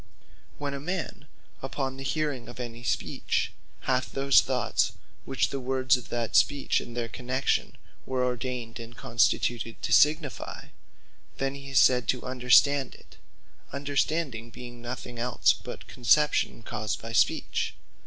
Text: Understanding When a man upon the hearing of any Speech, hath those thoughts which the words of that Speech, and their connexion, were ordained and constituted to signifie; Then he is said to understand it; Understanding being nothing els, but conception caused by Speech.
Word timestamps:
Understanding 0.01 0.57
When 0.61 0.73
a 0.73 0.79
man 0.79 1.27
upon 1.61 1.97
the 1.97 2.03
hearing 2.03 2.47
of 2.49 2.59
any 2.59 2.83
Speech, 2.83 3.53
hath 3.81 4.11
those 4.13 4.41
thoughts 4.41 4.93
which 5.25 5.51
the 5.51 5.59
words 5.59 5.95
of 5.95 6.09
that 6.09 6.35
Speech, 6.35 6.79
and 6.81 6.97
their 6.97 7.07
connexion, 7.07 7.77
were 8.07 8.25
ordained 8.25 8.79
and 8.79 8.97
constituted 8.97 9.79
to 9.83 9.93
signifie; 9.93 10.71
Then 11.37 11.53
he 11.53 11.69
is 11.69 11.79
said 11.79 12.07
to 12.07 12.25
understand 12.25 12.95
it; 12.95 13.17
Understanding 13.71 14.49
being 14.49 14.81
nothing 14.81 15.19
els, 15.19 15.53
but 15.53 15.85
conception 15.85 16.63
caused 16.63 16.99
by 16.99 17.13
Speech. 17.13 17.75